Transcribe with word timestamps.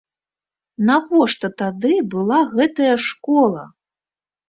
Навошта 0.89 1.47
тады 1.61 1.93
была 2.17 2.43
гэтая 2.57 2.95
школа? 3.13 3.63